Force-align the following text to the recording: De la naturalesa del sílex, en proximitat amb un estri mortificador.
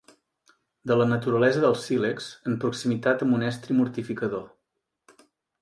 De 0.91 0.95
la 1.01 1.05
naturalesa 1.11 1.61
del 1.67 1.77
sílex, 1.83 2.31
en 2.53 2.57
proximitat 2.65 3.21
amb 3.27 3.39
un 3.41 3.47
estri 3.53 3.81
mortificador. 3.83 4.49